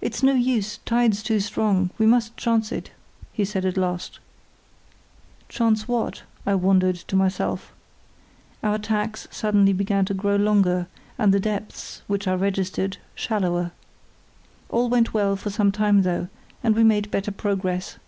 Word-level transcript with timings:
"It's 0.00 0.22
no 0.22 0.32
use, 0.32 0.78
tide's 0.86 1.22
too 1.22 1.38
strong; 1.40 1.90
we 1.98 2.06
must 2.06 2.34
chance 2.38 2.72
it," 2.72 2.92
he 3.30 3.44
said 3.44 3.66
at 3.66 3.76
last. 3.76 4.20
"Chance 5.50 5.86
what?" 5.86 6.22
I 6.46 6.54
wondered 6.54 6.96
to 7.08 7.14
myself. 7.14 7.74
Our 8.62 8.78
tacks 8.78 9.28
suddenly 9.30 9.74
began 9.74 10.06
to 10.06 10.14
grow 10.14 10.36
longer, 10.36 10.86
and 11.18 11.34
the 11.34 11.38
depths, 11.40 12.00
which 12.06 12.26
I 12.26 12.32
registered, 12.36 12.96
shallower. 13.14 13.72
All 14.70 14.88
went 14.88 15.12
well 15.12 15.36
for 15.36 15.50
some 15.50 15.70
time 15.72 16.00
though, 16.00 16.28
and 16.62 16.74
we 16.74 16.82
made 16.82 17.10
better 17.10 17.32
progress. 17.32 17.98